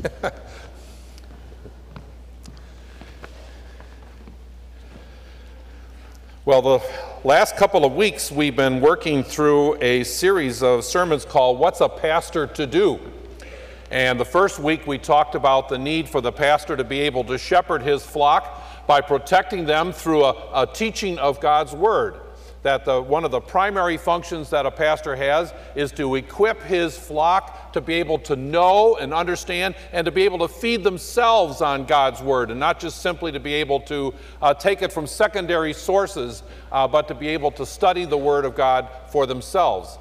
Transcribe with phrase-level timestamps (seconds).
[6.44, 6.80] well, the
[7.24, 11.88] last couple of weeks we've been working through a series of sermons called What's a
[11.88, 12.98] Pastor to Do?
[13.90, 17.24] And the first week we talked about the need for the pastor to be able
[17.24, 22.20] to shepherd his flock by protecting them through a, a teaching of God's Word
[22.62, 26.98] that the, one of the primary functions that a pastor has is to equip his
[26.98, 31.60] flock to be able to know and understand and to be able to feed themselves
[31.60, 35.06] on God's word and not just simply to be able to uh, take it from
[35.06, 39.98] secondary sources, uh, but to be able to study the word of God for themselves.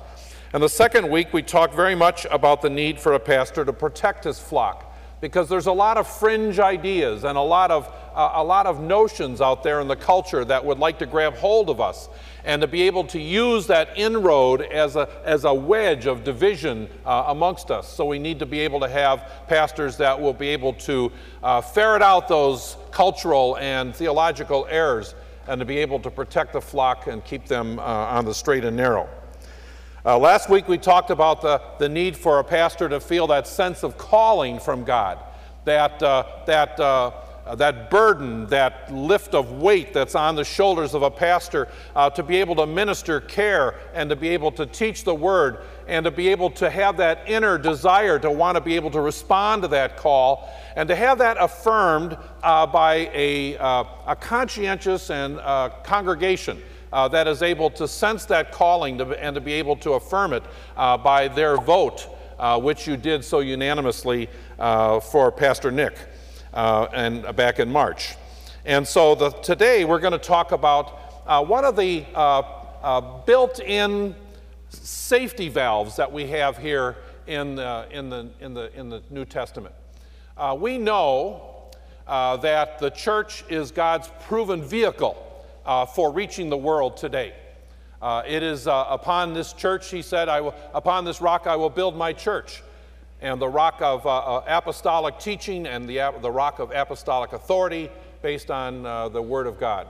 [0.52, 3.74] And the second week, we talked very much about the need for a pastor to
[3.74, 4.90] protect his flock
[5.22, 9.42] because there's a lot of fringe ideas and a lot of, a lot of notions
[9.42, 12.10] out there in the culture that would like to grab hold of us
[12.44, 16.90] and to be able to use that inroad as a, as a wedge of division
[17.06, 17.92] uh, amongst us.
[17.92, 21.12] So we need to be able to have pastors that will be able to
[21.44, 25.16] uh, ferret out those cultural and theological errors
[25.48, 28.64] and to be able to protect the flock and keep them uh, on the straight
[28.64, 29.10] and narrow.
[30.06, 33.46] Uh, last week we talked about the, the need for a pastor to feel that
[33.46, 35.20] sense of calling from God,
[35.66, 36.80] that, uh, that
[37.50, 41.68] uh, uh, that burden, that lift of weight that's on the shoulders of a pastor
[41.96, 45.60] uh, to be able to minister care and to be able to teach the word
[45.88, 49.02] and to be able to have that inner desire to want to be able to
[49.02, 55.10] respond to that call and to have that affirmed uh, by a, uh, a, conscientious
[55.10, 56.62] and uh, congregation.
[56.92, 60.34] Uh, that is able to sense that calling to, and to be able to affirm
[60.34, 60.44] it
[60.76, 62.08] by their vote,
[62.64, 64.28] which you did so unanimously
[64.58, 65.96] for Pastor Nick
[66.54, 68.16] uh, and uh, back in March.
[68.66, 72.42] And so the, today we're going to talk about uh, one of the uh,
[72.82, 74.16] uh, built-in
[74.70, 76.96] safety valves that we have here
[77.28, 79.76] in, the, in, the, in, the, in the New Testament.
[80.38, 81.70] Uh, we know
[82.08, 85.16] that the church is God's proven vehicle
[85.94, 87.34] for reaching the world today.
[88.26, 91.96] it is upon this church, he said, I will, upon this rock I will build
[91.96, 92.64] my church
[93.22, 97.90] and the rock of uh, uh, apostolic teaching and the, the rock of apostolic authority
[98.22, 99.88] based on uh, the Word of God.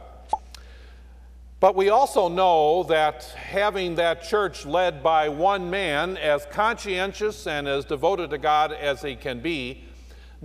[1.59, 7.67] But we also know that having that church led by one man, as conscientious and
[7.67, 9.83] as devoted to God as he can be,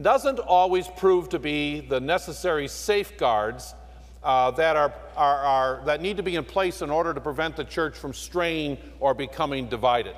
[0.00, 3.74] doesn't always prove to be the necessary safeguards
[4.24, 7.54] uh, that, are, are, are, that need to be in place in order to prevent
[7.54, 10.16] the church from straying or becoming divided.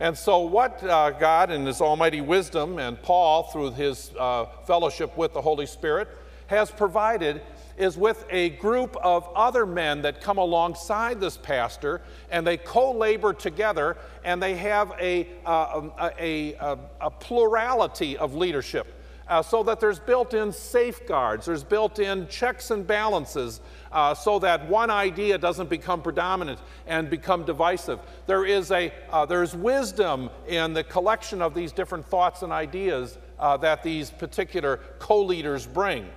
[0.00, 5.16] And so, what uh, God, in His almighty wisdom, and Paul, through his uh, fellowship
[5.16, 6.08] with the Holy Spirit,
[6.46, 7.42] has provided
[7.76, 12.00] is with a group of other men that come alongside this pastor
[12.30, 15.88] and they co labor together and they have a, uh,
[16.18, 18.97] a, a, a plurality of leadership
[19.28, 23.60] uh, so that there's built in safeguards, there's built in checks and balances
[23.92, 27.98] uh, so that one idea doesn't become predominant and become divisive.
[28.26, 33.18] There is a, uh, there's wisdom in the collection of these different thoughts and ideas
[33.38, 36.08] uh, that these particular co leaders bring.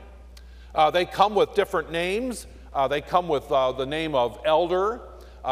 [0.74, 5.02] Uh, they come with different names, uh, they come with the name of elder,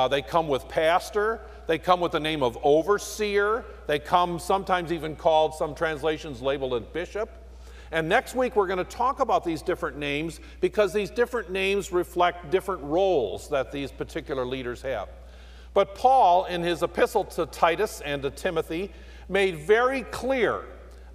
[0.10, 1.42] they come with pastor.
[1.70, 3.64] They come with the name of overseer.
[3.86, 7.30] They come sometimes even called, some translations labeled as bishop.
[7.92, 11.92] And next week, we're going to talk about these different names because these different names
[11.92, 15.10] reflect different roles that these particular leaders have.
[15.74, 18.92] But Paul, in his epistle to Titus and to Timothy,
[19.28, 20.64] made very clear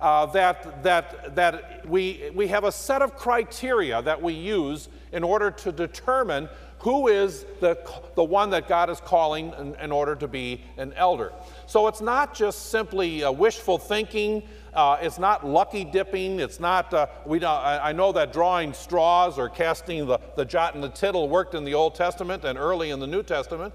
[0.00, 5.24] uh, that, that, that we, we have a set of criteria that we use in
[5.24, 6.48] order to determine
[6.78, 7.78] who is the,
[8.14, 11.32] the one that God is calling in, in order to be an elder.
[11.66, 14.42] So it's not just simply wishful thinking
[14.74, 16.40] uh, it's not lucky dipping.
[16.40, 20.44] It's not, uh, we don't, I, I, know that drawing straws or casting the, the
[20.44, 23.72] jot and the tittle worked in the Old Testament and early in the New Testament.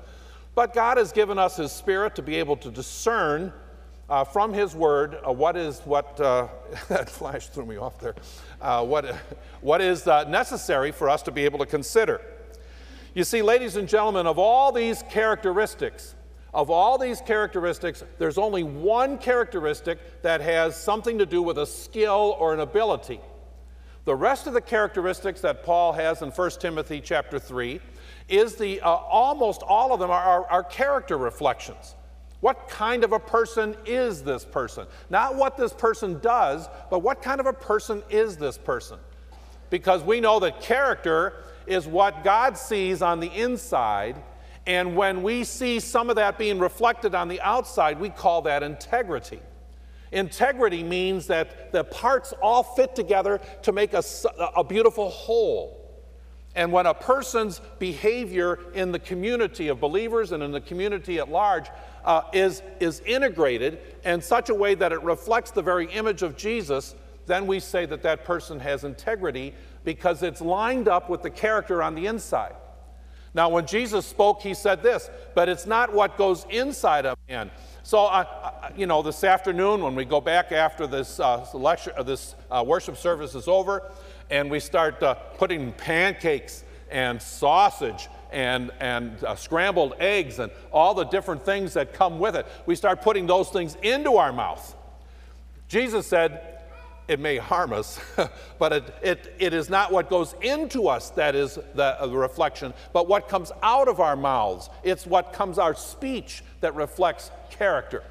[0.55, 3.53] But God has given us His Spirit to be able to discern
[4.09, 6.47] uh, from His Word uh, what is what, uh,
[6.89, 8.15] that flash threw me off there,
[8.61, 9.05] uh, what,
[9.61, 12.21] what is necessary for us to be able to consider.
[13.13, 16.15] You see, ladies and gentlemen, of all these characteristics,
[16.53, 21.65] of all these characteristics, there's only one characteristic that has something to do with a
[21.65, 23.19] skill or an ability.
[24.05, 27.79] The rest of the characteristics that Paul has in 1 Timothy chapter 3
[28.27, 31.95] is the, uh, almost all of them are, are, are character reflections.
[32.39, 34.87] What kind of a person is this person?
[35.09, 38.97] Not what this person does, but what kind of a person is this person?
[39.69, 44.15] Because we know that character is what God sees on the inside
[44.65, 48.63] and when we see some of that being reflected on the outside, we call that
[48.63, 49.39] integrity.
[50.11, 54.03] Integrity means that the parts all fit together to make a,
[54.55, 55.75] a beautiful whole.
[56.55, 61.29] And when a person's behavior in the community of believers and in the community at
[61.29, 61.67] large
[62.03, 66.35] uh, is, is integrated in such a way that it reflects the very image of
[66.35, 66.95] Jesus,
[67.27, 69.53] then we say that that person has integrity
[69.83, 72.55] because it's lined up with the character on the inside.
[73.39, 77.49] Now, when Jesus spoke, he said this, but it's not what goes inside a man.
[77.83, 82.03] So, uh, you know, this afternoon when we go back after this uh, lecture, uh,
[82.03, 83.89] this uh, worship service is over,
[84.29, 90.93] and we start uh, putting pancakes and sausage and, and uh, scrambled eggs and all
[90.93, 92.45] the different things that come with it.
[92.65, 94.75] We start putting those things into our mouth.
[95.69, 96.48] Jesus said,
[97.09, 97.99] it may harm us,
[98.59, 102.17] but it, it, it is not what goes into us that is the, uh, the
[102.17, 104.69] reflection, but what comes out of our mouths.
[104.83, 108.03] It's what comes our speech that reflects character.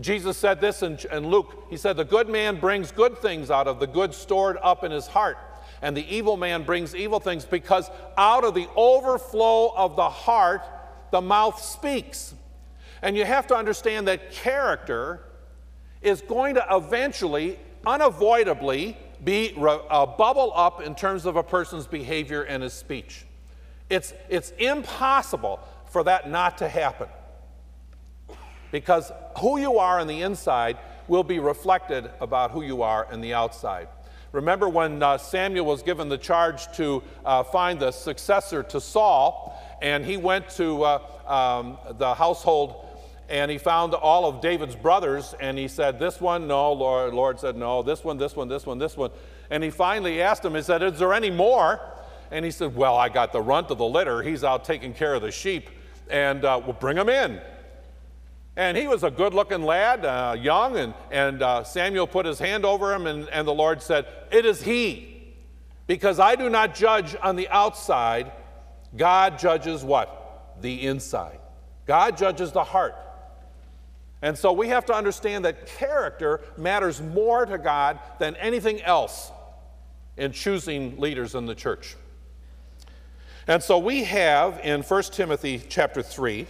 [0.00, 1.66] Jesus said this in, in Luke.
[1.68, 4.90] He said, The good man brings good things out of the good stored up in
[4.90, 5.36] his heart
[5.82, 10.62] and the evil man brings evil things because out of the overflow of the heart,
[11.10, 12.34] the mouth speaks.
[13.02, 15.20] And you have to understand that character
[16.02, 19.54] is going to eventually, unavoidably, be
[19.90, 23.24] a bubble up in terms of a person's behavior and his speech.
[23.88, 25.60] It's, it's impossible
[25.90, 27.08] for that not to happen.
[28.70, 30.78] Because who you are on the inside
[31.08, 33.88] will be reflected about who you are in the outside.
[34.32, 39.60] Remember when uh, Samuel was given the charge to uh, find the successor to Saul,
[39.82, 42.86] and he went to uh, um, the household
[43.30, 47.14] and he found all of David's brothers, and he said, This one, no, Lord.
[47.14, 49.10] Lord said, No, this one, this one, this one, this one.
[49.50, 51.80] And he finally asked him, He said, Is there any more?
[52.32, 54.20] And he said, Well, I got the runt of the litter.
[54.22, 55.70] He's out taking care of the sheep,
[56.10, 57.40] and uh, we'll bring him in.
[58.56, 62.40] And he was a good looking lad, uh, young, and, and uh, Samuel put his
[62.40, 65.34] hand over him, and, and the Lord said, It is he.
[65.86, 68.32] Because I do not judge on the outside,
[68.96, 70.56] God judges what?
[70.60, 71.38] The inside.
[71.86, 72.96] God judges the heart.
[74.22, 79.32] And so we have to understand that character matters more to God than anything else
[80.16, 81.96] in choosing leaders in the church.
[83.46, 86.46] And so we have in 1 Timothy chapter 3,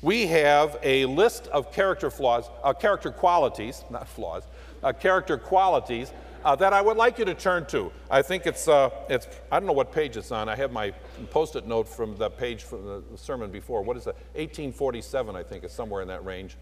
[0.00, 4.44] we have a list of character flaws, uh, character qualities, not flaws,
[4.82, 6.12] uh, character qualities
[6.44, 7.90] uh, that I would like you to turn to.
[8.10, 10.48] I think it's, uh, it's, I don't know what page it's on.
[10.48, 10.92] I have my
[11.30, 13.82] post it note from the page from the sermon before.
[13.82, 14.14] What is it?
[14.34, 16.56] 1847, I think, is somewhere in that range.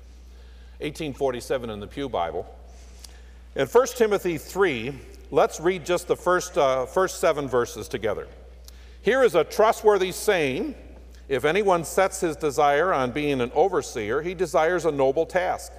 [0.83, 2.47] 1847 in the Pew Bible.
[3.55, 4.93] In 1 Timothy 3,
[5.31, 8.27] let's read just the first, uh, first seven verses together.
[9.01, 10.75] Here is a trustworthy saying
[11.29, 15.73] if anyone sets his desire on being an overseer, he desires a noble task.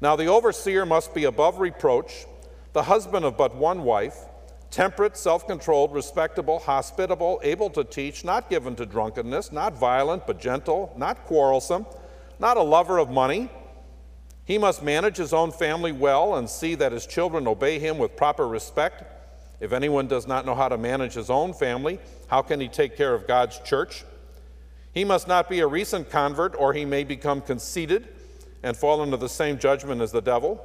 [0.00, 2.26] Now, the overseer must be above reproach,
[2.72, 4.16] the husband of but one wife,
[4.70, 10.40] temperate, self controlled, respectable, hospitable, able to teach, not given to drunkenness, not violent, but
[10.40, 11.86] gentle, not quarrelsome,
[12.38, 13.50] not a lover of money.
[14.46, 18.16] He must manage his own family well and see that his children obey him with
[18.16, 19.02] proper respect.
[19.58, 21.98] If anyone does not know how to manage his own family,
[22.28, 24.04] how can he take care of God's church?
[24.92, 28.08] He must not be a recent convert, or he may become conceited
[28.62, 30.64] and fall into the same judgment as the devil.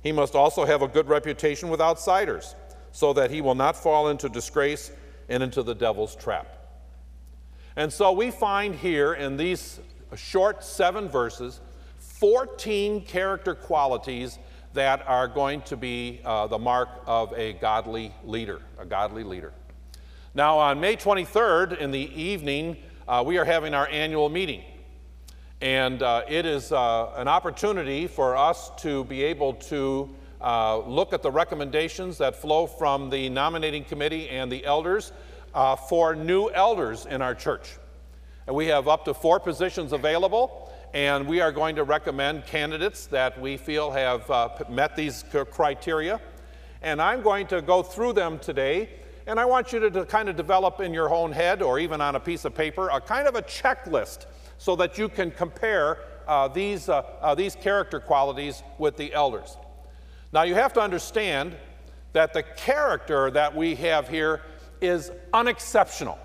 [0.00, 2.54] He must also have a good reputation with outsiders,
[2.92, 4.92] so that he will not fall into disgrace
[5.28, 6.46] and into the devil's trap.
[7.74, 9.80] And so we find here in these
[10.16, 11.60] short seven verses
[12.18, 14.40] 14 character qualities
[14.72, 19.52] that are going to be uh, the mark of a godly leader, a godly leader.
[20.34, 24.62] Now, on May 23rd in the evening, uh, we are having our annual meeting.
[25.60, 30.10] And uh, it is uh, an opportunity for us to be able to
[30.40, 35.12] uh, look at the recommendations that flow from the nominating committee and the elders
[35.54, 37.76] uh, for new elders in our church.
[38.48, 43.06] And we have up to four positions available, and we are going to recommend candidates
[43.06, 46.20] that we feel have uh, met these criteria.
[46.82, 48.88] And I'm going to go through them today
[49.28, 52.00] and I want you to, to kind of develop in your own head or even
[52.00, 54.24] on a piece of paper a kind of a checklist
[54.56, 59.58] so that you can compare uh, these, uh, uh, these character qualities with the elders.
[60.32, 61.56] Now, you have to understand
[62.14, 64.42] that the character that we have here
[64.80, 66.18] is unexceptional.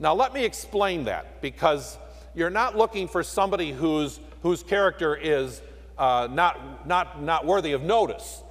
[0.00, 1.96] Now, let me explain that because
[2.36, 5.60] you're not looking for somebody whose, whose character is
[5.98, 8.44] uh, not, not, not worthy of notice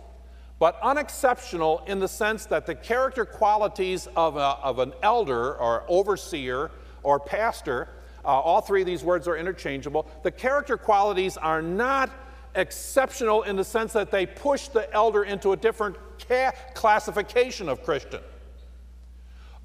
[0.59, 5.83] but unexceptional in the sense that the character qualities of, a, of an elder or
[5.87, 6.71] overseer
[7.03, 7.89] or pastor,
[8.23, 12.09] uh, all three of these words are interchangeable, the character qualities are not
[12.55, 17.83] exceptional in the sense that they push the elder into a different ca- classification of
[17.83, 18.21] Christian.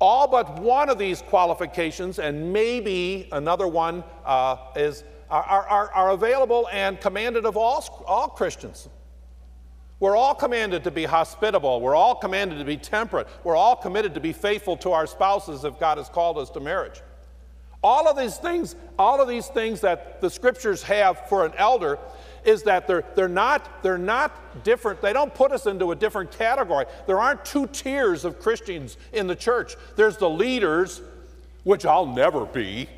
[0.00, 6.10] All but one of these qualifications, and maybe another one, uh, is, are, are, are
[6.10, 8.88] available and commanded of all, all Christians.
[10.00, 11.82] We're all commanded to be hospitable.
[11.82, 13.28] We're all commanded to be temperate.
[13.44, 16.60] We're all committed to be faithful to our spouses if God has called us to
[16.60, 17.02] marriage.
[17.82, 21.98] All of these things, all of these things that the scriptures have for an elder
[22.44, 25.00] is that they're, they're, not, they're not different.
[25.00, 26.86] They don't put us into a different category.
[27.06, 29.76] There aren't two tiers of Christians in the church.
[29.96, 31.02] There's the leaders,
[31.64, 32.88] which I'll never be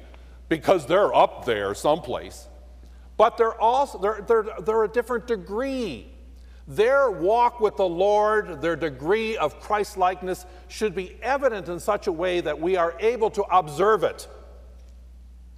[0.48, 2.46] because they're up there someplace.
[3.16, 6.08] But they're also they're, they're, they're a different degree.
[6.68, 12.06] Their walk with the Lord, their degree of Christ likeness should be evident in such
[12.06, 14.28] a way that we are able to observe it.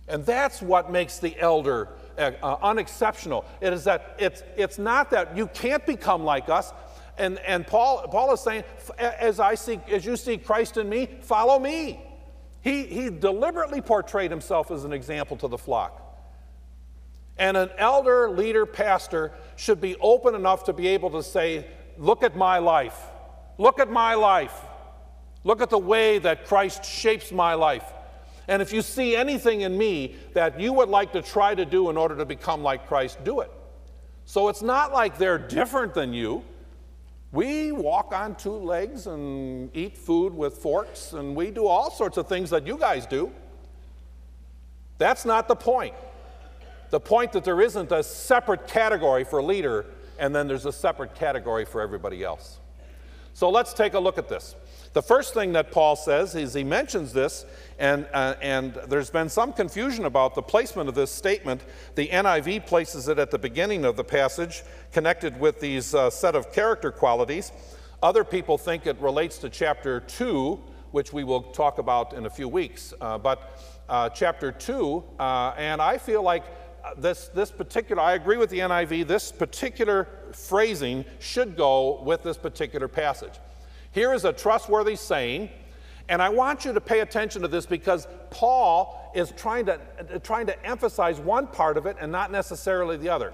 [0.08, 3.44] And that's what makes the elder uh, uh, unexceptional.
[3.60, 6.72] It is that it's, it's not that you can't become like us.
[7.16, 8.64] And, and Paul, Paul is saying,
[8.98, 12.00] as, I see, as you see Christ in me, follow me.
[12.62, 16.00] He, he deliberately portrayed himself as an example to the flock.
[17.36, 21.66] And an elder, leader, pastor should be open enough to be able to say,
[21.96, 22.98] Look at my life.
[23.58, 24.54] Look at my life.
[25.44, 27.84] Look at the way that Christ shapes my life.
[28.48, 31.90] And if you see anything in me that you would like to try to do
[31.90, 33.50] in order to become like Christ, do it.
[34.26, 36.44] So it's not like they're different than you.
[37.32, 42.16] We walk on two legs and eat food with forks, and we do all sorts
[42.16, 43.32] of things that you guys do.
[44.98, 45.94] That's not the point.
[46.90, 49.86] The point that there isn't a separate category for leader,
[50.18, 52.60] and then there's a separate category for everybody else.
[53.32, 54.54] So let's take a look at this.
[54.94, 57.44] The first thing that Paul says is he mentions this,
[57.80, 61.62] and, uh, and there's been some confusion about the placement of this statement.
[61.96, 66.36] The NIV places it at the beginning of the passage, connected with these uh, set
[66.36, 67.50] of character qualities.
[68.04, 70.60] Other people think it relates to chapter 2,
[70.92, 72.94] which we will talk about in a few weeks.
[73.00, 76.44] Uh, but uh, chapter 2, uh, and I feel like
[76.84, 82.22] uh, this, this particular, I agree with the NIV, this particular phrasing should go with
[82.22, 83.32] this particular passage.
[83.94, 85.50] Here is a trustworthy saying,
[86.08, 89.78] and I want you to pay attention to this because Paul is trying to,
[90.24, 93.32] trying to emphasize one part of it and not necessarily the other.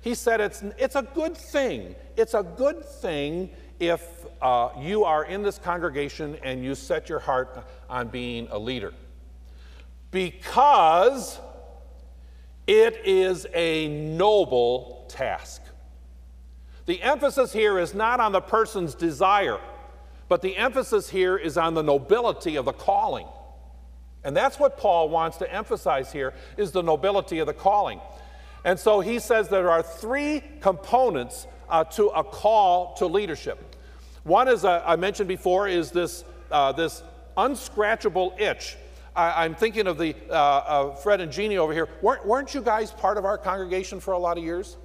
[0.00, 1.96] He said it's, it's a good thing.
[2.16, 3.50] It's a good thing
[3.80, 8.58] if uh, you are in this congregation and you set your heart on being a
[8.58, 8.94] leader.
[10.12, 11.40] Because
[12.68, 15.60] it is a noble task.
[16.86, 19.58] The emphasis here is not on the person's desire
[20.28, 23.26] but the emphasis here is on the nobility of the calling.
[24.24, 28.00] And that's what Paul wants to emphasize here is the nobility of the calling.
[28.64, 33.76] And so he says there are three components uh, to a call to leadership.
[34.24, 37.02] One, as uh, I mentioned before, is this, uh, this
[37.36, 38.76] unscratchable itch.
[39.14, 41.88] I, am thinking of the uh, Fred and Jeannie over here.
[42.02, 44.76] Weren't, weren't you guys part of our congregation for a lot of years?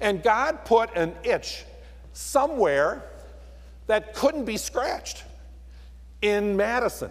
[0.00, 1.64] And God put an itch
[2.12, 3.02] somewhere
[3.86, 5.24] that couldn't be scratched
[6.22, 7.10] in Madison.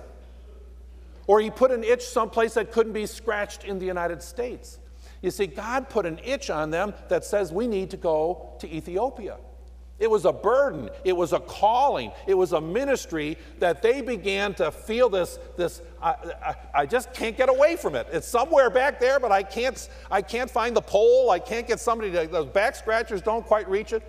[1.28, 4.80] Or he put an itch someplace that couldn't be scratched in the United States.
[5.22, 8.68] You see, God put an itch on them that says we need to go to
[8.70, 9.38] Ethiopia.
[10.00, 14.54] It was a burden, it was a calling, it was a ministry that they began
[14.56, 15.40] to feel this.
[15.56, 16.10] this I,
[16.46, 18.08] I, I, just can't get away from it.
[18.12, 21.30] It's somewhere back there, but I can't, I can't find the pole.
[21.30, 24.04] I can't get somebody to, those back scratchers don't quite reach it.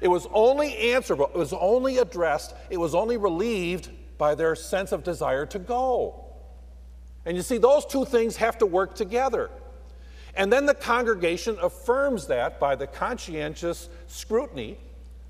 [0.00, 4.92] It was only answerable, it was only addressed, it was only relieved by their sense
[4.92, 6.24] of desire to go.
[7.24, 9.50] And you see, those two things have to work together.
[10.34, 14.78] And then the congregation affirms that by the conscientious scrutiny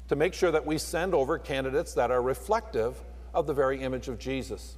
[0.09, 3.01] to make sure that we send over candidates that are reflective
[3.33, 4.77] of the very image of Jesus.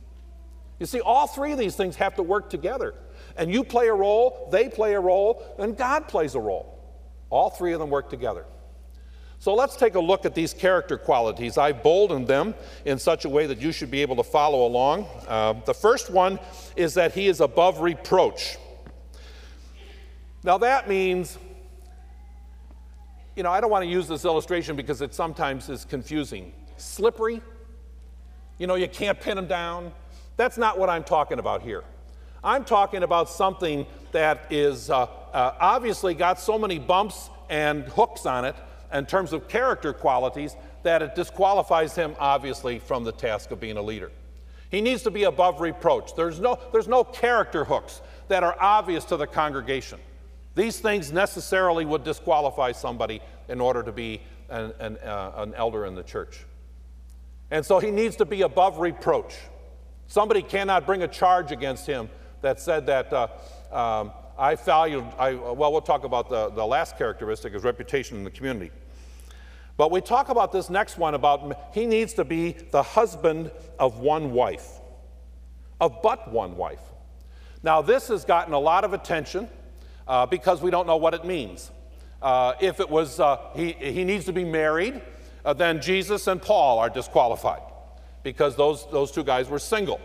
[0.78, 2.94] You see, all three of these things have to work together.
[3.36, 6.78] And you play a role, they play a role, and God plays a role.
[7.30, 8.44] All three of them work together.
[9.40, 11.58] So let's take a look at these character qualities.
[11.58, 12.54] I've boldened them
[12.84, 15.06] in such a way that you should be able to follow along.
[15.28, 16.40] Uh, the first one
[16.74, 18.58] is that he is above reproach.
[20.42, 21.38] Now that means,
[23.36, 26.52] you know, I don't want to use this illustration because it sometimes is confusing.
[26.76, 27.40] Slippery,
[28.58, 29.92] you know, you can't pin him down.
[30.36, 31.84] That's not what I'm talking about here.
[32.42, 35.02] I'm talking about something that is uh,
[35.32, 38.56] uh, obviously got so many bumps and hooks on it
[38.92, 43.76] in terms of character qualities that it disqualifies him, obviously, from the task of being
[43.76, 44.10] a leader.
[44.70, 46.14] He needs to be above reproach.
[46.14, 49.98] There's no, there's no character hooks that are obvious to the congregation.
[50.54, 55.86] These things necessarily would disqualify somebody in order to be an, an, uh, an elder
[55.86, 56.44] in the church.
[57.50, 59.34] And so he needs to be above reproach.
[60.06, 62.10] Somebody cannot bring a charge against him
[62.42, 63.28] that said that uh,
[63.72, 68.24] um, I valued, I, well, we'll talk about the, the last characteristic, is reputation in
[68.24, 68.70] the community.
[69.76, 73.98] But we talk about this next one about he needs to be the husband of
[73.98, 74.66] one wife,
[75.80, 76.80] of but one wife.
[77.62, 79.48] Now, this has gotten a lot of attention
[80.06, 81.70] uh, because we don't know what it means.
[82.22, 85.00] Uh, if it was, uh, he, he needs to be married,
[85.44, 87.62] uh, then Jesus and Paul are disqualified
[88.22, 90.00] because those, those two guys were single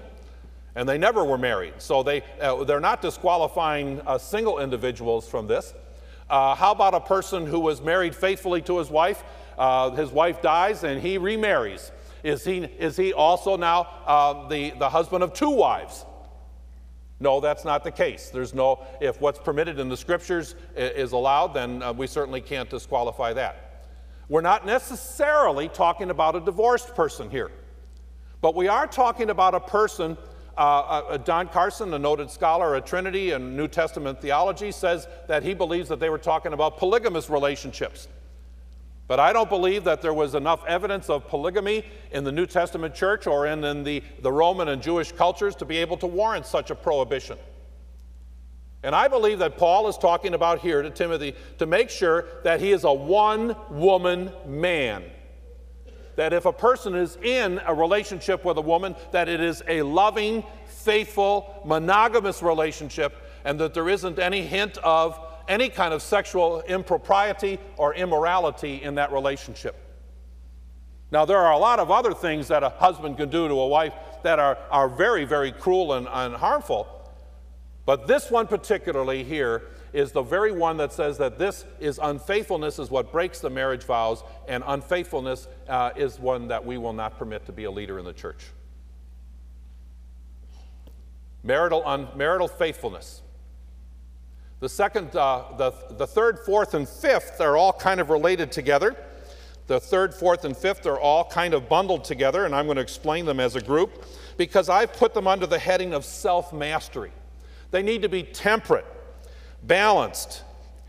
[0.76, 1.74] and they never were married.
[1.78, 5.74] So they, uh, they're not disqualifying uh, single individuals from this.
[6.30, 9.24] how about a person who was married faithfully to his wife?
[9.96, 11.92] his wife dies and he remarries.
[12.24, 16.06] Is he, is he also now the, the husband of two wives?
[17.24, 18.30] No, that's not the case.
[18.30, 22.70] There's no, if what's permitted in the scriptures is allowed, then uh, we certainly can't
[22.70, 23.86] disqualify that.
[24.28, 27.50] We're not necessarily talking about a divorced person here,
[28.42, 30.18] but we are talking about a person.
[30.56, 35.44] Uh, uh, Don Carson, a noted scholar at Trinity and New Testament theology, says that
[35.44, 38.08] he believes that they were talking about polygamous relationships.
[39.08, 42.96] But I don't believe that there was enough evidence of polygamy in the New Testament
[42.96, 46.46] church or in, in the, the Roman and Jewish cultures to be able to warrant
[46.46, 47.38] such a prohibition.
[48.84, 52.60] And I believe that Paul is talking about here to Timothy to make sure that
[52.60, 55.04] he is a one woman man.
[56.16, 59.82] That if a person is in a relationship with a woman, that it is a
[59.82, 63.16] loving, faithful, monogamous relationship,
[63.46, 68.96] and that there isn't any hint of any kind of sexual impropriety or immorality in
[68.96, 69.76] that relationship.
[71.12, 73.68] Now, there are a lot of other things that a husband can do to a
[73.68, 73.94] wife
[74.24, 76.88] that are, are very, very cruel and, and harmful.
[77.86, 82.80] But this one, particularly here, is the very one that says that this is unfaithfulness,
[82.80, 87.18] is what breaks the marriage vows, and unfaithfulness uh, is one that we will not
[87.18, 88.46] permit to be a leader in the church.
[91.44, 93.22] Marital, un, marital faithfulness.
[94.62, 98.96] The second, uh, the, the third, fourth, and fifth are all kind of related together.
[99.68, 102.82] The third, fourth, and fifth are all kind of bundled together, and I'm going to
[102.82, 104.06] explain them as a group
[104.38, 107.12] because I've put them under the heading of self mastery.
[107.74, 108.86] They need to be temperate,
[109.64, 110.44] balanced.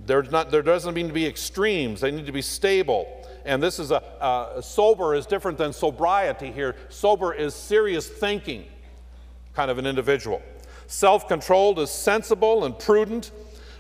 [0.05, 3.27] There's not, there doesn't mean to be extremes, they need to be stable.
[3.47, 6.77] And this is a, uh, sober is different than sobriety here.
[6.91, 8.67] Sober is serious thinking,
[9.55, 10.43] kind of an individual.
[10.87, 13.31] Self controlled is sensible and prudent.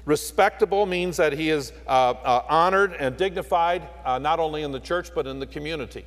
[0.06, 4.80] Respectable means that he is uh, uh, honored and dignified, uh, not only in the
[4.80, 6.06] church, but in the community.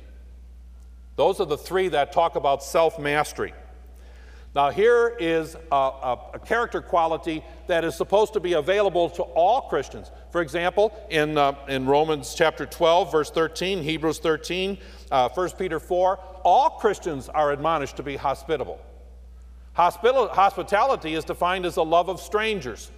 [1.14, 3.54] Those are the three that talk about self mastery.
[4.54, 9.22] Now, here is a, a, a, character quality that is supposed to be available to
[9.22, 10.10] all Christians.
[10.30, 14.78] For example, in, uh, in Romans chapter 12, verse 13, Hebrews 13,
[15.10, 18.80] uh, 1 Peter 4, all Christians are admonished to be hospitable.
[19.74, 22.90] hospitality is defined as a love of strangers.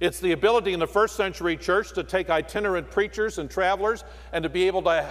[0.00, 4.42] It's the ability in the first century church to take itinerant preachers and travelers and
[4.42, 5.08] to be able to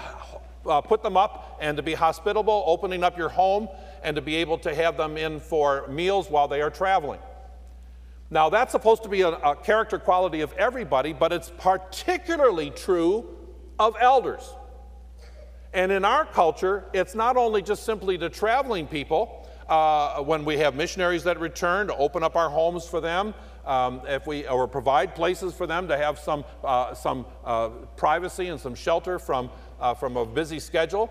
[0.68, 3.68] uh, put them up and to be hospitable, opening up your home,
[4.04, 7.20] and to be able to have them in for meals while they are traveling.
[8.30, 13.26] Now, that's supposed to be a, a character quality of everybody, but it's particularly true
[13.78, 14.42] of elders.
[15.74, 20.58] And in our culture, it's not only just simply to traveling people, uh, when we
[20.58, 23.34] have missionaries that return, to open up our homes for them,
[23.66, 28.48] um, if we or provide places for them to have some, uh, some uh, privacy
[28.48, 31.10] and some shelter from, uh, from a busy schedule.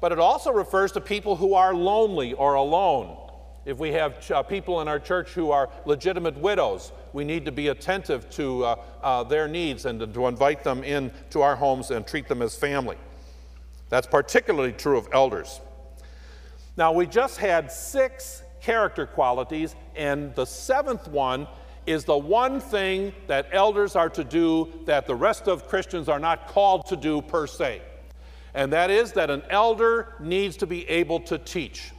[0.00, 3.16] But it also refers to people who are lonely or alone.
[3.64, 7.46] If we have ch- uh, people in our church who are legitimate widows, we need
[7.46, 11.40] to be attentive to uh, uh, their needs and to, to invite them in to
[11.40, 12.98] our homes and treat them as family.
[13.88, 15.60] That's particularly true of elders.
[16.76, 21.46] Now, we just had six character qualities, and the seventh one
[21.86, 26.18] is the one thing that elders are to do that the rest of Christians are
[26.18, 27.82] not called to do per se.
[28.54, 31.92] And that is that an elder needs to be able to teach.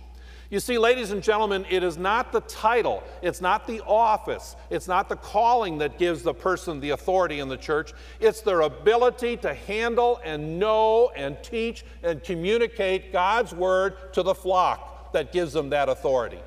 [0.50, 4.88] You see, ladies and gentlemen, it is not the title, it's not the office, it's
[4.88, 7.94] not the calling that gives the person the authority in the church.
[8.20, 14.36] It's their ability to handle and know and teach and communicate God's word to the
[14.36, 16.40] flock that gives them that authority.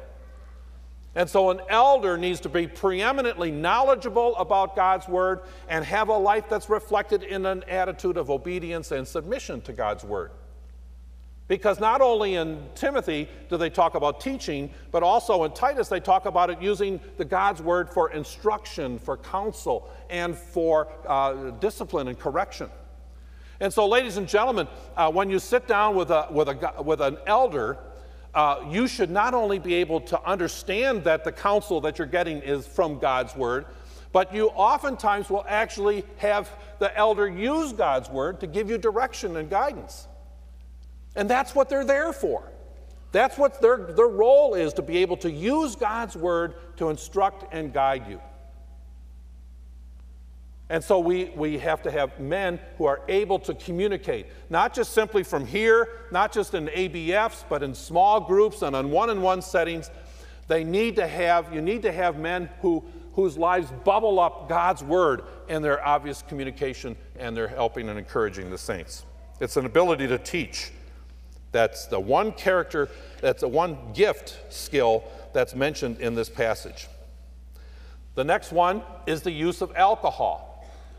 [1.19, 6.17] And so, an elder needs to be preeminently knowledgeable about God's word and have a
[6.17, 10.31] life that's reflected in an attitude of obedience and submission to God's word.
[11.49, 15.99] Because not only in Timothy do they talk about teaching, but also in Titus they
[15.99, 22.07] talk about it using the God's word for instruction, for counsel, and for uh, discipline
[22.07, 22.71] and correction.
[23.59, 27.01] And so, ladies and gentlemen, uh, when you sit down with, a, with, a, with
[27.01, 27.77] an elder,
[28.39, 32.39] uh, you should not only be able to understand that the counsel that you're getting
[32.39, 33.67] is from God's word,
[34.13, 36.49] but you oftentimes will actually have
[36.79, 40.07] the elder use God's word to give you direction and guidance.
[41.17, 42.53] And that's what they're there for.
[43.11, 47.53] That's what their, their role is to be able to use God's word to instruct
[47.53, 48.21] and guide you.
[50.71, 54.93] And so we, we have to have men who are able to communicate, not just
[54.93, 59.23] simply from here, not just in ABFs, but in small groups and on one on
[59.23, 59.91] one settings.
[60.47, 64.83] They need to have, you need to have men who, whose lives bubble up God's
[64.83, 69.07] word in their obvious communication and they're helping and encouraging the saints.
[69.41, 70.71] It's an ability to teach.
[71.51, 72.91] That's the one character,
[73.23, 76.89] that's the one gift skill that's mentioned in this passage.
[78.17, 80.48] The next one is the use of alcohol.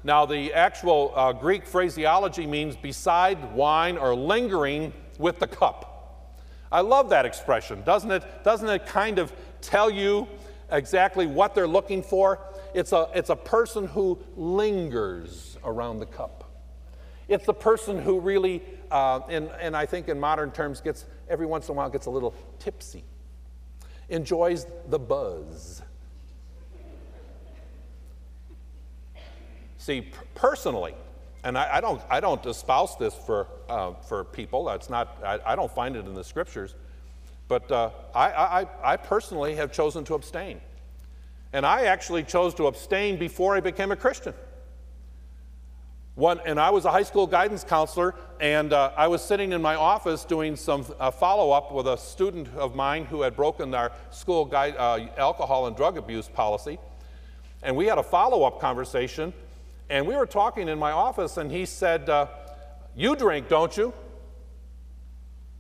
[0.04, 6.36] Now, the actual uh, Greek phraseology means beside wine or lingering with the cup.
[6.72, 7.84] I love that expression.
[7.84, 10.28] Doesn't it, doesn't it kind of tell you
[10.72, 12.40] exactly what they're looking for?
[12.74, 16.46] It's a, it's a person who lingers around the cup.
[17.28, 21.46] It's the person who really uh, and, and I think in modern terms gets every
[21.46, 23.04] once in a while gets a little tipsy,
[24.10, 25.82] enjoys the buzz.
[29.80, 30.94] See, personally,
[31.46, 34.66] and I, I, don't, I don't espouse this for, uh, for people.
[34.66, 36.76] That's not, I, I, don't find it in the scriptures.
[37.48, 40.60] But uh, I, I, I personally have chosen to abstain.
[41.54, 44.34] And I actually chose to abstain before I became a Christian.
[46.16, 49.62] One, and I was a high school guidance counselor, and uh, I was sitting in
[49.62, 53.74] my office doing some uh, follow up with a student of mine who had broken
[53.74, 56.78] our school guide, uh, alcohol and drug abuse policy.
[57.64, 59.32] And we had a follow up conversation,
[59.90, 62.28] and we were talking in my office, and he said, uh,
[62.96, 63.94] You drink, don't you?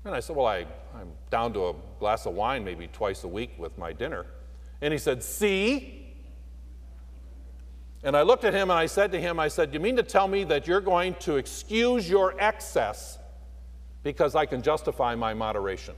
[0.05, 0.65] And I said, Well, I,
[0.95, 4.25] I'm down to a glass of wine maybe twice a week with my dinner.
[4.81, 5.95] And he said, See?
[8.01, 10.03] And I looked at him and I said to him, I said, You mean to
[10.03, 13.17] tell me that you're going to excuse your excess
[14.03, 15.95] because I can justify my moderation?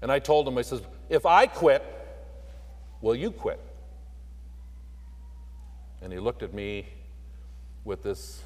[0.00, 1.84] And I told him, I says, If I quit,
[3.00, 3.60] will you quit?
[6.02, 6.86] And he looked at me
[7.84, 8.42] with this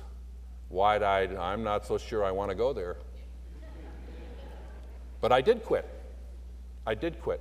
[0.69, 2.97] wide eyed, I'm not so sure I want to go there.
[5.21, 5.89] But I did quit.
[6.87, 7.41] I did quit.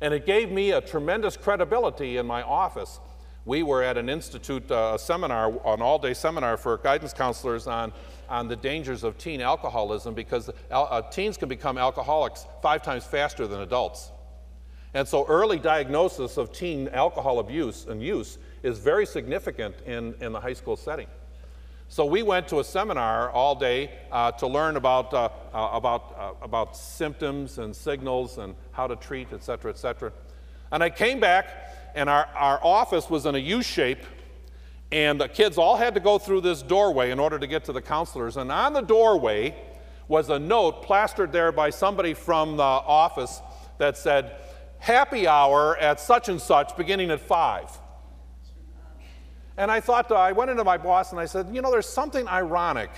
[0.00, 3.00] And it gave me a tremendous credibility in my office.
[3.44, 7.92] We were at an institute uh, seminar, an all day seminar for guidance counselors on,
[8.28, 13.46] on the dangers of teen alcoholism because uh, teens can become alcoholics five times faster
[13.46, 14.12] than adults.
[14.94, 20.32] And so early diagnosis of teen alcohol abuse and use is very significant in, in
[20.32, 21.06] the high school setting.
[21.90, 26.14] So we went to a seminar all day uh, to learn about, uh, uh, about,
[26.18, 30.12] uh, about symptoms and signals and how to treat, et cetera, et cetera.
[30.70, 31.46] And I came back,
[31.94, 34.04] and our, our office was in a U shape,
[34.92, 37.72] and the kids all had to go through this doorway in order to get to
[37.72, 38.36] the counselors.
[38.36, 39.56] And on the doorway
[40.08, 43.40] was a note plastered there by somebody from the office
[43.78, 44.32] that said,
[44.78, 47.80] Happy hour at such and such beginning at 5.
[49.58, 52.28] And I thought, I went into my boss and I said, you know, there's something
[52.28, 52.90] ironic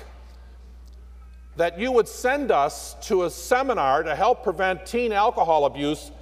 [1.57, 6.13] that you would send us to a seminar to help prevent teen alcohol abuse,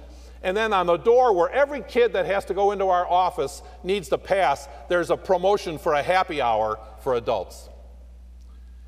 [0.41, 3.61] and then on the door where every kid that has to go into our office
[3.83, 7.67] needs to pass, there's a promotion for a happy hour for adults.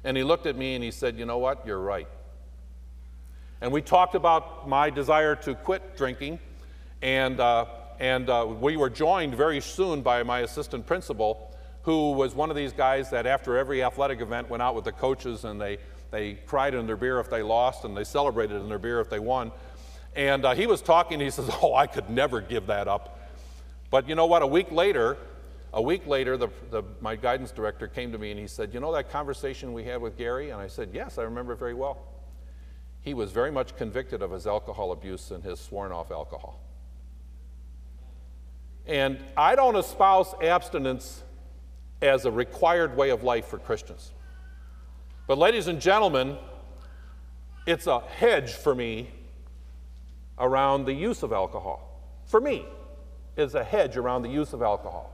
[0.06, 1.68] And he looked at me and he said, You know what?
[1.68, 2.08] You're right.
[3.60, 6.40] And we talked about my desire to quit drinking,
[7.02, 7.66] and uh,
[8.02, 12.56] and uh, we were joined very soon by my assistant principal, who was one of
[12.56, 15.78] these guys that after every athletic event went out with the coaches and they,
[16.10, 19.10] they cried in their beer if they lost and they celebrated in their beer if
[19.12, 19.52] they won.
[20.16, 23.20] And uh, he was talking, he says, Oh, I could never give that up.
[23.92, 24.42] But you know what?
[24.42, 25.16] A week later,
[25.72, 28.80] a week later, the, the, my guidance director came to me and he said, You
[28.80, 30.50] know that conversation we had with Gary?
[30.50, 32.00] And I said, Yes, I remember it very well.
[33.02, 36.60] He was very much convicted of his alcohol abuse and his sworn off alcohol.
[38.92, 41.24] And I don't espouse abstinence
[42.02, 44.12] as a required way of life for Christians.
[45.28, 46.38] But, ladies and gentlemen,
[47.66, 49.10] it's a hedge for me
[50.38, 52.02] around the use of alcohol.
[52.26, 52.66] For me,
[53.38, 55.10] it's a hedge around the use of alcohol.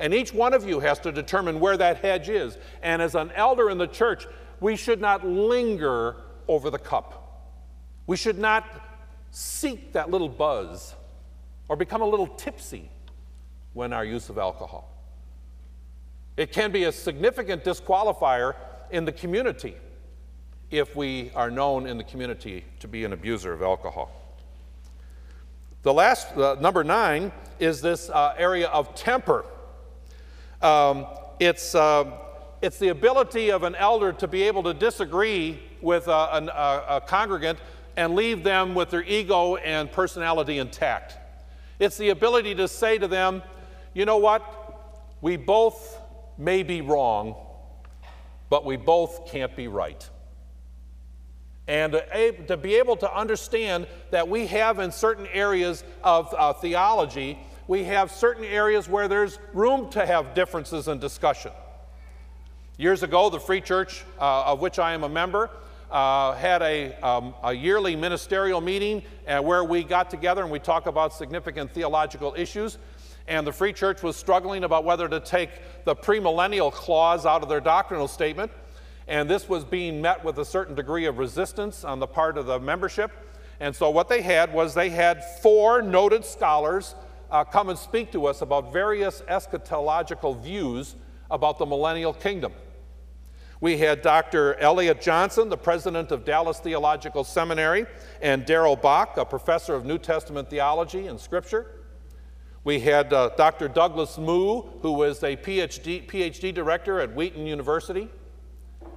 [0.00, 2.58] And each one of you has to determine where that hedge is.
[2.82, 4.26] And as an elder in the church,
[4.58, 6.16] we should not linger
[6.48, 7.52] over the cup.
[8.08, 8.66] We should not
[9.30, 10.96] seek that little buzz
[11.68, 12.90] or become a little tipsy
[13.74, 14.90] when our use of alcohol.
[16.36, 18.54] It can be a significant disqualifier
[18.90, 19.76] in the community
[20.70, 24.10] if we are known in the community to be an abuser of alcohol.
[25.82, 29.44] The last, uh, number nine, is this uh, area of temper.
[30.62, 31.06] Um,
[31.38, 32.10] it's, uh,
[32.62, 37.00] it's the ability of an elder to be able to disagree with a, a, a
[37.02, 37.58] congregant
[37.96, 41.18] and leave them with their ego and personality intact.
[41.78, 43.42] It's the ability to say to them,
[43.94, 44.42] you know what?
[45.20, 45.98] We both
[46.36, 47.36] may be wrong,
[48.50, 50.08] but we both can't be right.
[51.66, 51.92] And
[52.48, 57.84] to, be able to understand that we have in certain areas of uh, theology, we
[57.84, 61.52] have certain areas where there's room to have differences in discussion.
[62.76, 65.48] Years ago, the Free Church, uh, of which I am a member,
[65.90, 70.58] uh, had a, um, a, yearly ministerial meeting uh, where we got together and we
[70.58, 72.78] talk about significant theological issues.
[73.26, 75.50] And the Free Church was struggling about whether to take
[75.84, 78.52] the premillennial clause out of their doctrinal statement.
[79.08, 82.46] And this was being met with a certain degree of resistance on the part of
[82.46, 83.10] the membership.
[83.60, 86.94] And so, what they had was they had four noted scholars
[87.30, 90.96] uh, come and speak to us about various eschatological views
[91.30, 92.52] about the millennial kingdom.
[93.60, 94.56] We had Dr.
[94.56, 97.86] Elliot Johnson, the president of Dallas Theological Seminary,
[98.20, 101.83] and Daryl Bock, a professor of New Testament theology and scripture.
[102.64, 103.68] We had uh, Dr.
[103.68, 108.08] Douglas Moo, who was a PhD, PhD director at Wheaton University.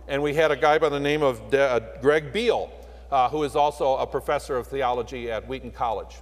[0.08, 2.72] And we had a guy by the name of De- uh, Greg Beale,
[3.12, 6.16] uh, who is also a professor of theology at Wheaton College.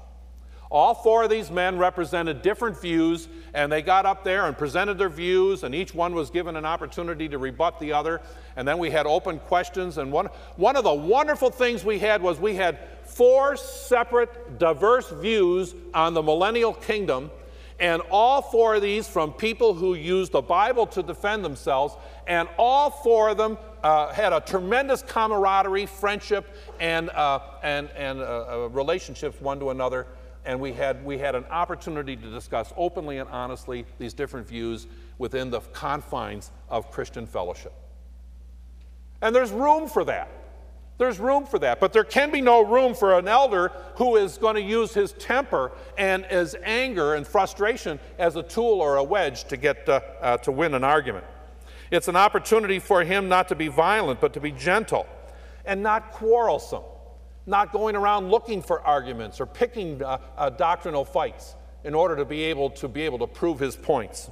[0.75, 4.97] All four of these men represented different views, and they got up there and presented
[4.97, 8.19] their views, and each one was given an opportunity to rebut the other.
[8.57, 9.97] And then we had open questions.
[9.97, 10.25] And one,
[10.57, 16.13] one of the wonderful things we had was we had four separate, diverse views on
[16.13, 17.31] the millennial kingdom,
[17.79, 21.95] and all four of these from people who used the Bible to defend themselves,
[22.27, 28.19] and all four of them uh, had a tremendous camaraderie, friendship, and, uh, and, and
[28.19, 30.05] uh, uh relationships one to another
[30.45, 34.88] and we had, we had an opportunity to discuss openly and honestly these different views
[35.17, 37.73] within the confines of Christian fellowship.
[39.21, 40.29] And there's room for that.
[40.97, 41.79] There's room for that.
[41.79, 45.12] But there can be no room for an elder who is going to use his
[45.13, 49.99] temper and his anger and frustration as a tool or a wedge to, get, uh,
[50.21, 51.25] uh, to win an argument.
[51.91, 55.05] It's an opportunity for him not to be violent, but to be gentle
[55.65, 56.84] and not quarrelsome
[57.45, 62.25] not going around looking for arguments or picking uh, uh, doctrinal fights in order to
[62.25, 64.29] be able to be able to prove his points.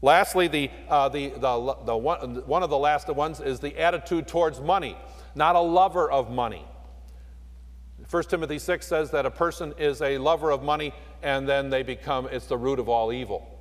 [0.00, 4.28] Lastly, the, uh, the, the, the one, one of the last ones is the attitude
[4.28, 4.96] towards money,
[5.34, 6.64] not a lover of money.
[8.08, 11.82] 1 Timothy 6 says that a person is a lover of money and then they
[11.82, 13.58] become, it's the root of all evil.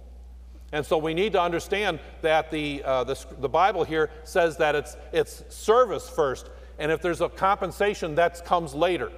[0.71, 4.75] And so we need to understand that the, uh, the, the Bible here says that
[4.75, 9.11] it's, it's service first and if there's a compensation, that comes later.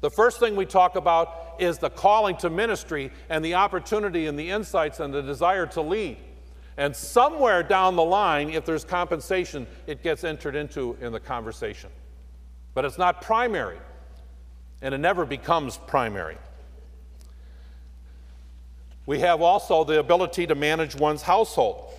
[0.00, 4.38] The first thing we talk about is the calling to ministry and the opportunity and
[4.38, 6.16] the insights and the desire to lead.
[6.76, 11.90] And somewhere down the line, if there's compensation, it gets entered into in the conversation.
[12.74, 13.78] But it's not primary,
[14.80, 16.38] and it never becomes primary.
[19.04, 21.92] We have also the ability to manage one's household.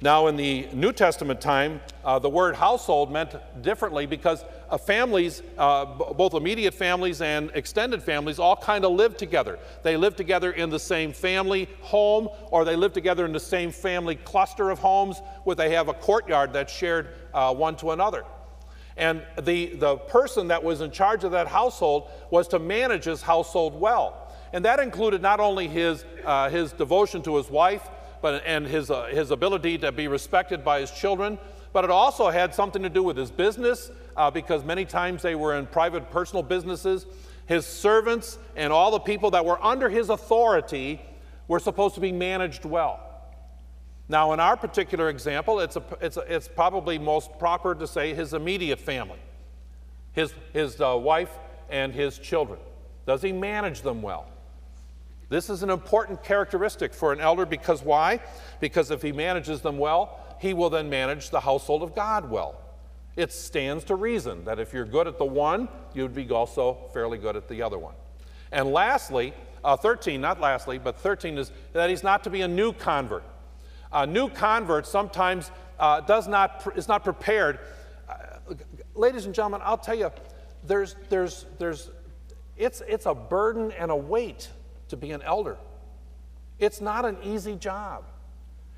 [0.00, 5.42] Now, in the New Testament time, uh, the word household meant differently because uh, families,
[5.56, 9.58] uh, b- both immediate families and extended families, all kind of live together.
[9.82, 13.72] They live together in the same family home, or they live together in the same
[13.72, 18.24] family cluster of homes where they have a courtyard that's shared uh, one to another.
[18.96, 23.20] And the, the person that was in charge of that household was to manage his
[23.20, 24.32] household well.
[24.52, 27.88] And that included not only his, uh, his devotion to his wife,
[28.20, 31.38] but, and his, uh, his ability to be respected by his children,
[31.72, 35.34] but it also had something to do with his business uh, because many times they
[35.34, 37.06] were in private personal businesses.
[37.46, 41.00] His servants and all the people that were under his authority
[41.46, 43.00] were supposed to be managed well.
[44.08, 48.14] Now, in our particular example, it's, a, it's, a, it's probably most proper to say
[48.14, 49.18] his immediate family,
[50.12, 51.30] his, his uh, wife
[51.68, 52.58] and his children.
[53.06, 54.26] Does he manage them well?
[55.28, 58.20] This is an important characteristic for an elder because why?
[58.60, 62.60] Because if he manages them well, he will then manage the household of God well.
[63.16, 67.18] It stands to reason that if you're good at the one, you'd be also fairly
[67.18, 67.94] good at the other one.
[68.52, 72.48] And lastly, uh, 13, not lastly, but 13 is that he's not to be a
[72.48, 73.24] new convert.
[73.92, 77.58] A new convert sometimes uh, does not, is not prepared,
[78.08, 78.54] uh,
[78.94, 80.10] ladies and gentlemen, I'll tell you,
[80.64, 81.90] there's, there's, there's,
[82.56, 84.48] it's, it's a burden and a weight
[84.88, 85.56] to be an elder.
[86.58, 88.04] It's not an easy job.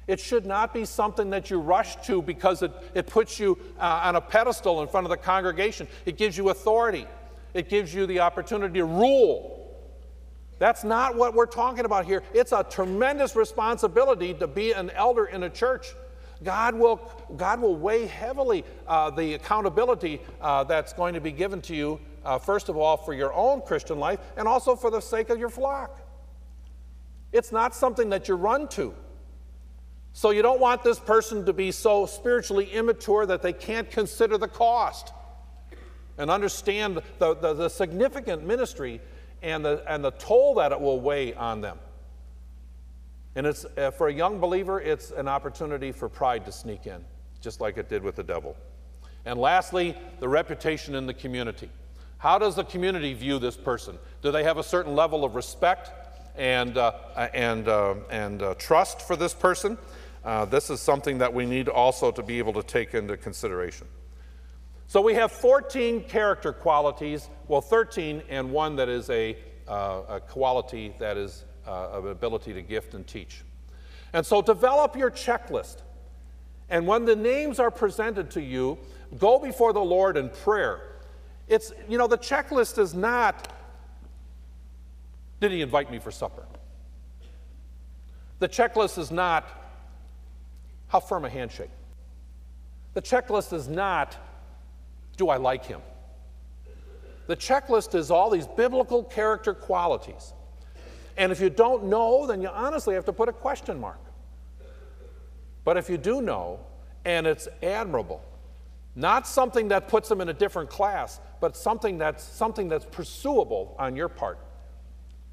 [0.07, 4.01] It should not be something that you rush to because it, it puts you uh,
[4.05, 5.87] on a pedestal in front of the congregation.
[6.05, 7.07] It gives you authority,
[7.55, 9.57] it gives you the opportunity to rule.
[10.59, 12.23] That's not what we're talking about here.
[12.35, 15.95] It's a tremendous responsibility to be an elder in a church.
[16.43, 17.01] God will,
[17.37, 22.01] God will weigh heavily uh, the accountability uh, that's going to be given to you,
[22.25, 25.39] uh, first of all, for your own Christian life and also for the sake of
[25.39, 26.01] your flock.
[27.33, 28.95] It's not something that you run to.
[30.13, 34.37] So you don't want this person to be so spiritually immature that they can't consider
[34.37, 35.13] the cost
[36.19, 39.01] and understand the, the, the significant ministry
[39.43, 41.79] and the, and the toll that it will weigh on them.
[43.37, 47.05] And it's, uh, for a young believer, it's an opportunity for pride to sneak in,
[47.41, 48.57] just like it did with the devil.
[49.25, 51.71] And lastly, the reputation in the community.
[52.21, 53.99] How does the community view this person?
[54.21, 55.91] Do they have a certain level of respect
[56.37, 56.93] and, uh,
[57.33, 59.79] and, uh, and uh, trust for this person?
[60.23, 63.87] Uh, this is something that we need also to be able to take into consideration.
[64.87, 70.21] So we have 14 character qualities, well, 13, and one that is a, uh, a
[70.21, 73.45] quality that is uh, of ability to gift and teach.
[74.13, 75.79] And so develop your checklist.
[76.69, 78.77] And when the names are presented to you,
[79.17, 80.90] go before the Lord in prayer.
[81.51, 83.53] It's, you know, the checklist is not,
[85.41, 86.47] did he invite me for supper?
[88.39, 89.49] The checklist is not,
[90.87, 91.71] how firm a handshake?
[92.95, 94.17] The checklist is not,
[95.17, 95.81] do I like him?
[97.27, 100.33] The checklist is all these biblical character qualities.
[101.17, 103.99] And if you don't know, then you honestly have to put a question mark.
[105.65, 106.61] But if you do know,
[107.05, 108.23] and it's admirable,
[108.95, 113.75] not something that puts them in a different class, but something that's something that's pursuable
[113.79, 114.39] on your part,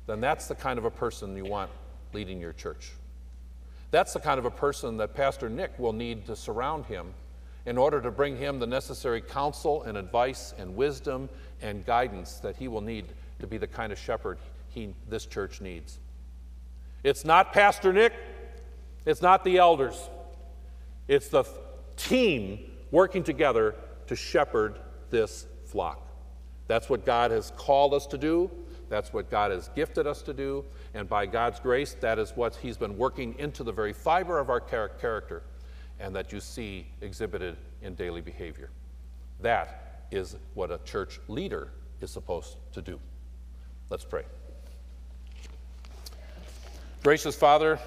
[0.08, 1.70] then that's the kind of a person you want
[2.14, 2.94] leading your church.
[3.92, 7.14] That's the kind of a person that Pastor Nick will need to surround him
[7.66, 11.30] in order to bring him the necessary counsel and advice and wisdom
[11.62, 13.06] and guidance that he will need
[13.40, 14.38] to be the kind of shepherd
[14.70, 16.00] he, this church needs.
[17.04, 18.14] It's not Pastor Nick,
[19.06, 20.10] it's not the elders,
[21.08, 21.44] it's the
[21.96, 22.60] team
[22.92, 23.76] working together
[24.08, 26.08] to shepherd this flock.
[26.68, 28.50] That's what God has called us to do.
[28.90, 30.64] That's what God has gifted us to do.
[30.94, 34.50] And by God's grace, that is what He's been working into the very fiber of
[34.50, 35.44] our character
[36.00, 38.70] and that you see exhibited in daily behavior.
[39.42, 41.70] That is what a church leader
[42.02, 43.00] is supposed to do.
[43.90, 44.24] Let's pray.
[47.04, 47.80] Gracious Father,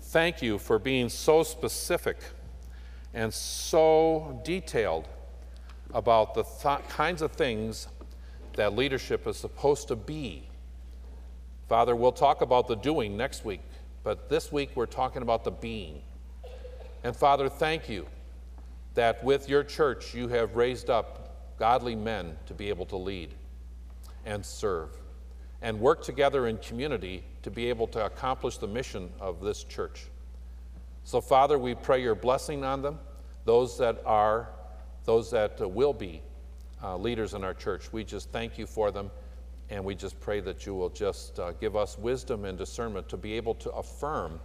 [0.00, 2.16] thank you for being so specific
[3.14, 5.06] and so detailed
[5.92, 7.88] about the th- kinds of things
[8.54, 10.48] that leadership is supposed to be.
[11.68, 13.62] Father, we'll talk about the doing next week,
[14.02, 16.02] but this week we're talking about the being.
[17.04, 18.06] And Father, thank you
[18.94, 23.34] that with your church you have raised up godly men to be able to lead
[24.24, 24.90] and serve
[25.62, 30.06] and work together in community to be able to accomplish the mission of this church.
[31.04, 32.98] So, Father, we pray your blessing on them,
[33.44, 34.48] those that are,
[35.04, 36.22] those that uh, will be
[36.82, 37.92] uh, leaders in our church.
[37.92, 39.10] We just thank you for them,
[39.70, 43.16] and we just pray that you will just uh, give us wisdom and discernment to
[43.16, 44.40] be able to affirm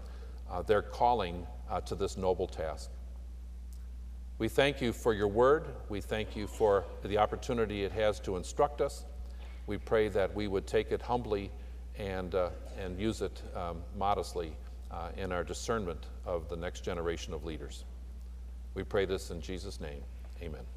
[0.65, 1.45] their calling
[1.85, 2.89] to this noble task.
[4.39, 5.65] We thank you for your word.
[5.89, 9.03] We thank you for the opportunity it has to instruct us.
[9.65, 11.51] We pray that we would take it humbly
[11.97, 14.55] and, uh, and use it um, modestly
[14.91, 17.85] uh, in our discernment of the next generation of leaders.
[18.75, 20.03] We pray this in Jesus' name.
[20.41, 20.76] Amen.